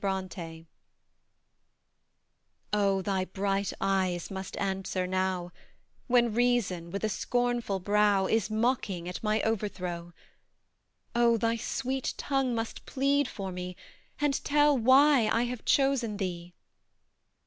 Oh, 2.73 3.03
thy 3.03 3.23
bright 3.25 3.71
eyes 3.79 4.31
must 4.31 4.57
answer 4.57 5.05
now, 5.05 5.51
When 6.07 6.33
Reason, 6.33 6.89
with 6.89 7.03
a 7.03 7.07
scornful 7.09 7.79
brow, 7.79 8.25
Is 8.25 8.49
mocking 8.49 9.07
at 9.07 9.21
my 9.21 9.43
overthrow! 9.43 10.11
Oh, 11.13 11.37
thy 11.37 11.55
sweet 11.55 12.15
tongue 12.17 12.55
must 12.55 12.87
plead 12.87 13.27
for 13.27 13.51
me 13.51 13.75
And 14.19 14.43
tell 14.43 14.75
why 14.75 15.27
I 15.31 15.43
have 15.43 15.65
chosen 15.65 16.17
thee! 16.17 16.55